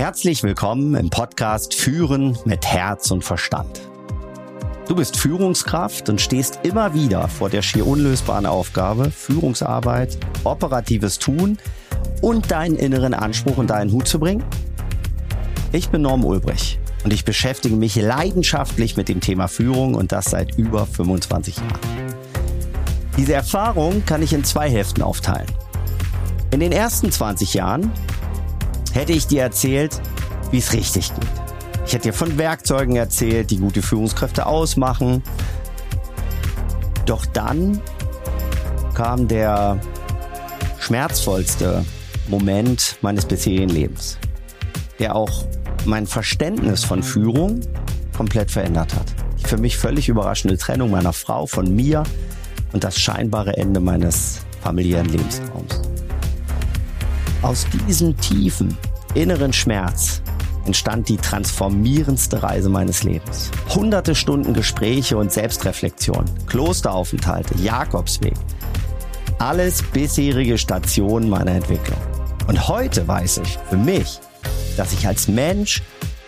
Herzlich 0.00 0.42
willkommen 0.42 0.94
im 0.94 1.10
Podcast 1.10 1.74
Führen 1.74 2.38
mit 2.46 2.64
Herz 2.64 3.10
und 3.10 3.22
Verstand. 3.22 3.82
Du 4.88 4.94
bist 4.94 5.18
Führungskraft 5.18 6.08
und 6.08 6.22
stehst 6.22 6.60
immer 6.62 6.94
wieder 6.94 7.28
vor 7.28 7.50
der 7.50 7.60
schier 7.60 7.86
unlösbaren 7.86 8.46
Aufgabe, 8.46 9.10
Führungsarbeit, 9.10 10.16
operatives 10.42 11.18
Tun 11.18 11.58
und 12.22 12.50
deinen 12.50 12.76
inneren 12.76 13.12
Anspruch 13.12 13.58
in 13.58 13.66
deinen 13.66 13.92
Hut 13.92 14.08
zu 14.08 14.18
bringen? 14.18 14.42
Ich 15.70 15.90
bin 15.90 16.00
Norm 16.00 16.24
Ulbrich 16.24 16.78
und 17.04 17.12
ich 17.12 17.26
beschäftige 17.26 17.76
mich 17.76 17.96
leidenschaftlich 17.96 18.96
mit 18.96 19.10
dem 19.10 19.20
Thema 19.20 19.48
Führung 19.48 19.94
und 19.94 20.12
das 20.12 20.30
seit 20.30 20.56
über 20.56 20.86
25 20.86 21.58
Jahren. 21.58 21.78
Diese 23.18 23.34
Erfahrung 23.34 24.02
kann 24.06 24.22
ich 24.22 24.32
in 24.32 24.44
zwei 24.44 24.70
Hälften 24.70 25.02
aufteilen. 25.02 25.48
In 26.52 26.60
den 26.60 26.72
ersten 26.72 27.12
20 27.12 27.52
Jahren 27.52 27.92
hätte 28.92 29.12
ich 29.12 29.26
dir 29.26 29.42
erzählt, 29.42 30.00
wie 30.50 30.58
es 30.58 30.72
richtig 30.72 31.14
geht. 31.14 31.28
Ich 31.86 31.94
hätte 31.94 32.08
dir 32.08 32.12
von 32.12 32.38
Werkzeugen 32.38 32.96
erzählt, 32.96 33.50
die 33.50 33.58
gute 33.58 33.82
Führungskräfte 33.82 34.46
ausmachen. 34.46 35.22
Doch 37.06 37.26
dann 37.26 37.80
kam 38.94 39.26
der 39.26 39.80
schmerzvollste 40.78 41.84
Moment 42.28 42.96
meines 43.02 43.24
bisherigen 43.24 43.70
Lebens, 43.70 44.18
der 44.98 45.16
auch 45.16 45.44
mein 45.84 46.06
Verständnis 46.06 46.84
von 46.84 47.02
Führung 47.02 47.60
komplett 48.16 48.50
verändert 48.50 48.94
hat. 48.94 49.06
Die 49.40 49.44
für 49.46 49.56
mich 49.56 49.76
völlig 49.76 50.08
überraschende 50.08 50.58
Trennung 50.58 50.90
meiner 50.90 51.12
Frau 51.12 51.46
von 51.46 51.74
mir 51.74 52.04
und 52.72 52.84
das 52.84 52.98
scheinbare 52.98 53.56
Ende 53.56 53.80
meines 53.80 54.40
familiären 54.62 55.06
Lebensraums. 55.06 55.79
Aus 57.42 57.66
diesem 57.86 58.14
tiefen 58.18 58.76
inneren 59.14 59.54
Schmerz 59.54 60.20
entstand 60.66 61.08
die 61.08 61.16
transformierendste 61.16 62.42
Reise 62.42 62.68
meines 62.68 63.02
Lebens. 63.02 63.50
Hunderte 63.74 64.14
Stunden 64.14 64.52
Gespräche 64.52 65.16
und 65.16 65.32
Selbstreflexion, 65.32 66.26
Klosteraufenthalte, 66.46 67.54
Jakobsweg. 67.62 68.34
Alles 69.38 69.82
bisherige 69.82 70.58
Stationen 70.58 71.30
meiner 71.30 71.52
Entwicklung. 71.52 71.98
Und 72.46 72.68
heute 72.68 73.08
weiß 73.08 73.38
ich 73.38 73.58
für 73.70 73.78
mich, 73.78 74.20
dass 74.76 74.92
ich 74.92 75.06
als 75.06 75.26
Mensch, 75.26 75.82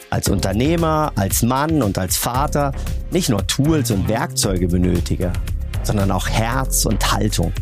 als 0.09 0.31
Unternehmer, 0.31 1.13
als 1.17 1.43
Mann 1.43 1.83
und 1.83 1.99
als 1.99 2.17
Vater 2.17 2.73
nicht 3.11 3.29
nur 3.29 3.47
Tools 3.47 3.91
und 3.91 4.09
Werkzeuge 4.09 4.67
benötige, 4.67 5.31
sondern 5.83 6.11
auch 6.11 6.27
Herz 6.27 6.87
und 6.87 7.13
Haltung. 7.13 7.53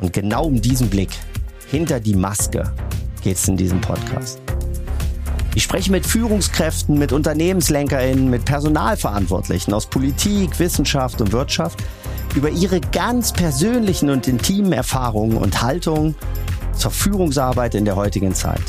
Und 0.00 0.12
genau 0.12 0.46
um 0.46 0.60
diesen 0.60 0.90
Blick 0.90 1.10
hinter 1.72 2.00
die 2.00 2.14
Maske 2.14 2.70
geht 3.22 3.38
es 3.38 3.48
in 3.48 3.56
diesem 3.56 3.80
Podcast. 3.80 4.38
Ich 5.54 5.62
spreche 5.62 5.90
mit 5.90 6.04
Führungskräften, 6.04 6.98
mit 6.98 7.12
UnternehmenslenkerInnen, 7.12 8.28
mit 8.28 8.44
Personalverantwortlichen 8.44 9.72
aus 9.72 9.86
Politik, 9.86 10.58
Wissenschaft 10.58 11.22
und 11.22 11.32
Wirtschaft 11.32 11.82
über 12.34 12.50
ihre 12.50 12.78
ganz 12.78 13.32
persönlichen 13.32 14.10
und 14.10 14.28
intimen 14.28 14.74
Erfahrungen 14.74 15.38
und 15.38 15.62
Haltungen 15.62 16.14
zur 16.76 16.90
Führungsarbeit 16.90 17.74
in 17.74 17.86
der 17.86 17.96
heutigen 17.96 18.34
Zeit. 18.34 18.62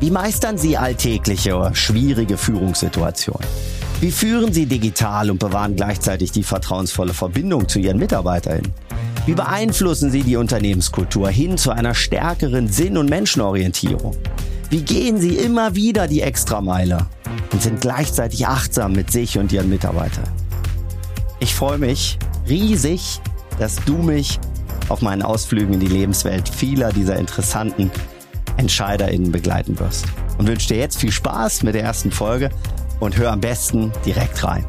Wie 0.00 0.10
meistern 0.10 0.56
Sie 0.56 0.78
alltägliche 0.78 1.54
oder 1.54 1.74
schwierige 1.74 2.38
Führungssituationen? 2.38 3.46
Wie 4.00 4.10
führen 4.10 4.54
Sie 4.54 4.64
digital 4.64 5.30
und 5.30 5.38
bewahren 5.38 5.76
gleichzeitig 5.76 6.32
die 6.32 6.42
vertrauensvolle 6.42 7.12
Verbindung 7.12 7.68
zu 7.68 7.80
Ihren 7.80 7.98
MitarbeiterInnen? 7.98 8.72
Wie 9.24 9.34
beeinflussen 9.34 10.10
Sie 10.10 10.24
die 10.24 10.34
Unternehmenskultur 10.34 11.28
hin 11.30 11.56
zu 11.56 11.70
einer 11.70 11.94
stärkeren 11.94 12.66
Sinn- 12.66 12.96
und 12.96 13.08
Menschenorientierung? 13.08 14.16
Wie 14.68 14.82
gehen 14.82 15.20
Sie 15.20 15.36
immer 15.36 15.76
wieder 15.76 16.08
die 16.08 16.22
Extrameile 16.22 17.06
und 17.52 17.62
sind 17.62 17.80
gleichzeitig 17.80 18.48
achtsam 18.48 18.92
mit 18.92 19.12
sich 19.12 19.38
und 19.38 19.52
Ihren 19.52 19.68
Mitarbeitern? 19.68 20.24
Ich 21.38 21.54
freue 21.54 21.78
mich 21.78 22.18
riesig, 22.48 23.20
dass 23.60 23.76
du 23.84 23.98
mich 23.98 24.40
auf 24.88 25.02
meinen 25.02 25.22
Ausflügen 25.22 25.74
in 25.74 25.80
die 25.80 25.86
Lebenswelt 25.86 26.48
vieler 26.48 26.92
dieser 26.92 27.16
interessanten 27.16 27.92
EntscheiderInnen 28.56 29.30
begleiten 29.30 29.78
wirst. 29.78 30.06
Und 30.38 30.48
wünsche 30.48 30.68
dir 30.68 30.78
jetzt 30.78 30.98
viel 30.98 31.12
Spaß 31.12 31.62
mit 31.62 31.76
der 31.76 31.84
ersten 31.84 32.10
Folge 32.10 32.50
und 32.98 33.16
hör 33.16 33.30
am 33.30 33.40
besten 33.40 33.92
direkt 34.04 34.42
rein. 34.42 34.66